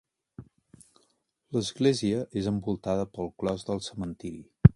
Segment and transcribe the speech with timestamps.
[1.57, 4.43] L'església és envoltada pel clos del cementiri.